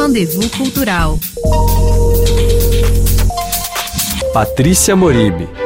[0.00, 1.18] Rendezvous Cultural.
[4.32, 5.59] Patrícia Moribe.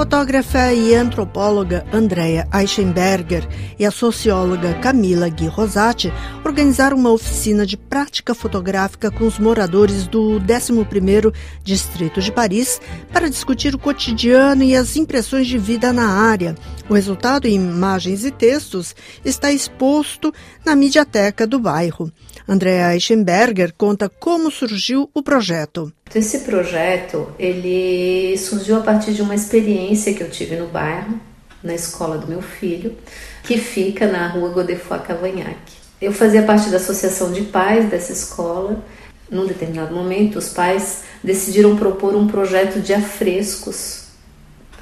[0.00, 3.46] Fotógrafa e antropóloga Andrea Eichenberger
[3.78, 6.10] e a socióloga Camila Gui Rosati
[6.42, 12.80] organizaram uma oficina de prática fotográfica com os moradores do 11º Distrito de Paris
[13.12, 16.56] para discutir o cotidiano e as impressões de vida na área.
[16.88, 20.32] O resultado em imagens e textos está exposto
[20.64, 22.10] na mediateca do bairro.
[22.48, 25.92] Andrea Eichenberger conta como surgiu o projeto.
[26.14, 31.20] Esse projeto ele surgiu a partir de uma experiência que eu tive no bairro,
[31.62, 32.96] na escola do meu filho,
[33.44, 35.56] que fica na rua Godefroy Cavagnac.
[36.00, 38.82] Eu fazia parte da associação de pais dessa escola.
[39.30, 44.04] Num determinado momento, os pais decidiram propor um projeto de afrescos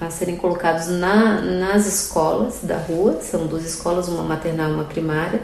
[0.01, 4.85] a serem colocados na, nas escolas da rua, são duas escolas, uma maternal e uma
[4.85, 5.43] primária,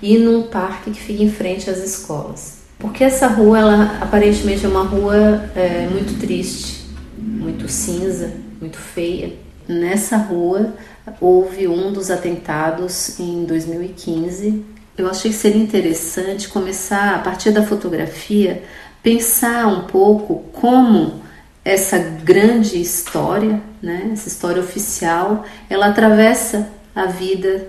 [0.00, 2.59] e num parque que fica em frente às escolas.
[2.80, 6.86] Porque essa rua, ela aparentemente é uma rua é, muito triste,
[7.18, 9.34] muito cinza, muito feia.
[9.68, 10.74] Nessa rua
[11.20, 14.64] houve um dos atentados em 2015.
[14.96, 18.62] Eu achei que seria interessante começar, a partir da fotografia,
[19.02, 21.20] pensar um pouco como
[21.62, 27.68] essa grande história, né, essa história oficial, ela atravessa a vida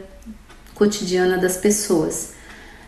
[0.73, 2.33] cotidiana das pessoas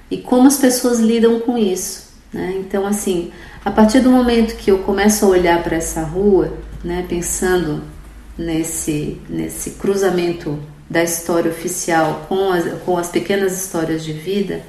[0.09, 2.12] e como as pessoas lidam com isso.
[2.33, 2.55] Né?
[2.57, 3.31] Então, assim,
[3.63, 6.53] a partir do momento que eu começo a olhar para essa rua,
[6.83, 7.83] né, pensando
[8.37, 14.61] nesse, nesse cruzamento da história oficial com as, com as pequenas histórias de vida,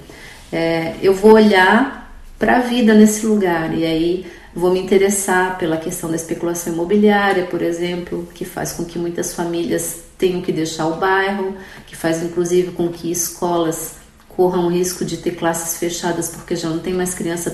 [0.53, 5.77] é, eu vou olhar para a vida nesse lugar e aí vou me interessar pela
[5.77, 10.87] questão da especulação imobiliária, por exemplo, que faz com que muitas famílias tenham que deixar
[10.87, 14.04] o bairro, que faz inclusive com que escolas
[14.37, 17.51] corram o risco de ter classes fechadas porque já não tem mais criança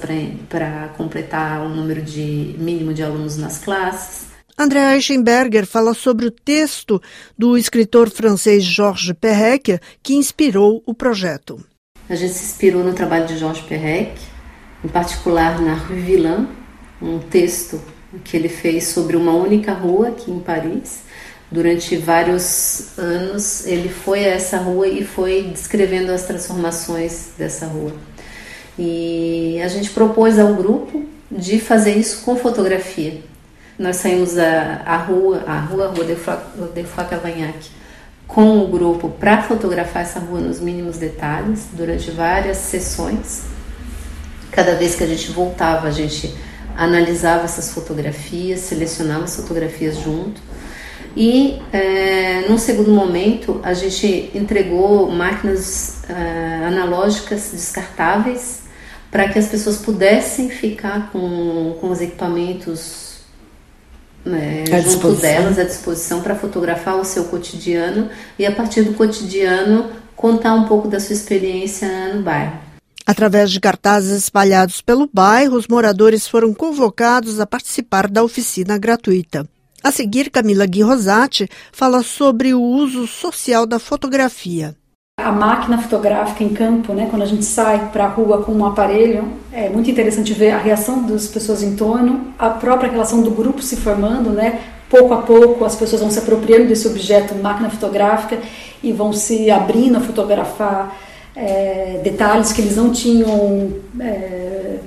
[0.48, 4.28] para completar o número de mínimo de alunos nas classes.
[4.58, 7.00] André Eichenberger fala sobre o texto
[7.36, 11.64] do escritor francês Georges Perec que inspirou o projeto.
[12.08, 14.20] A gente se inspirou no trabalho de Georges Perec,
[14.84, 16.48] em particular na Rue Villain,
[17.00, 17.80] um texto
[18.24, 21.02] que ele fez sobre uma única rua aqui em Paris,
[21.50, 27.92] durante vários anos ele foi a essa rua e foi descrevendo as transformações dessa rua.
[28.78, 33.20] E a gente propôs ao grupo de fazer isso com fotografia.
[33.78, 37.70] Nós saímos a, a rua, a rua Rua de Cavagnac,
[38.26, 43.44] com o grupo para fotografar essa rua nos mínimos detalhes durante várias sessões.
[44.52, 46.32] Cada vez que a gente voltava, a gente
[46.76, 50.40] analisava essas fotografias, selecionava as fotografias junto
[51.16, 58.60] e, é, num segundo momento, a gente entregou máquinas é, analógicas descartáveis
[59.10, 63.10] para que as pessoas pudessem ficar com, com os equipamentos
[64.26, 69.90] é, junto delas à disposição para fotografar o seu cotidiano e, a partir do cotidiano,
[70.14, 72.58] contar um pouco da sua experiência no bairro.
[73.06, 79.48] Através de cartazes espalhados pelo bairro, os moradores foram convocados a participar da oficina gratuita.
[79.82, 84.76] A seguir, Camila Gui Rosati fala sobre o uso social da fotografia.
[85.18, 88.64] A máquina fotográfica em campo, né, quando a gente sai para a rua com um
[88.64, 93.30] aparelho, é muito interessante ver a reação das pessoas em torno, a própria relação do
[93.30, 97.70] grupo se formando, né, pouco a pouco as pessoas vão se apropriando desse objeto, máquina
[97.70, 98.38] fotográfica,
[98.82, 100.96] e vão se abrindo a fotografar
[101.36, 104.78] é, detalhes que eles não tinham é,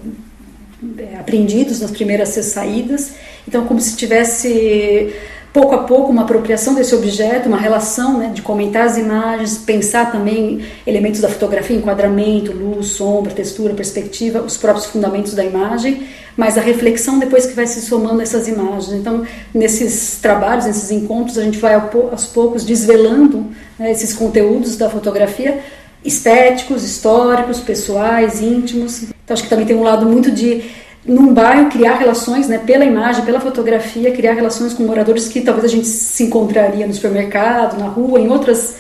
[1.24, 3.14] aprendidos nas primeiras saídas.
[3.48, 5.14] Então, como se tivesse
[5.54, 10.12] pouco a pouco uma apropriação desse objeto, uma relação né, de comentar as imagens, pensar
[10.12, 16.58] também elementos da fotografia, enquadramento, luz, sombra, textura, perspectiva, os próprios fundamentos da imagem, mas
[16.58, 18.94] a reflexão depois que vai se somando essas imagens.
[18.94, 19.24] Então,
[19.54, 23.46] nesses trabalhos, nesses encontros, a gente vai aos poucos desvelando
[23.78, 25.62] né, esses conteúdos da fotografia
[26.04, 29.04] estéticos, históricos, pessoais, íntimos.
[29.04, 30.64] Então, acho que também tem um lado muito de
[31.06, 35.66] num bairro criar relações, né, pela imagem, pela fotografia, criar relações com moradores que talvez
[35.66, 38.78] a gente se encontraria no supermercado, na rua, em outras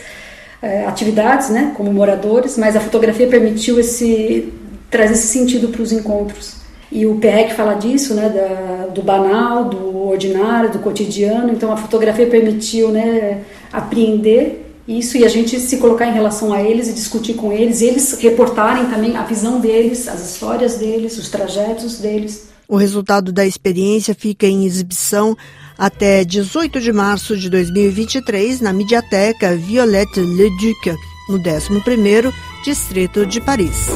[0.61, 4.53] é, atividades, né, como moradores, mas a fotografia permitiu esse
[4.89, 6.55] trazer esse sentido para os encontros.
[6.91, 11.51] E o PREC fala disso, né, da, do banal, do ordinário, do cotidiano.
[11.51, 13.41] Então a fotografia permitiu, né,
[13.71, 17.81] apreender isso e a gente se colocar em relação a eles e discutir com eles,
[17.81, 22.49] e eles reportarem também a visão deles, as histórias deles, os trajetos deles.
[22.67, 25.37] O resultado da experiência fica em exibição
[25.77, 30.95] até 18 de março de 2023 na Mediateca Violette-le-Duc,
[31.29, 32.33] no 11º
[32.63, 33.87] Distrito de Paris.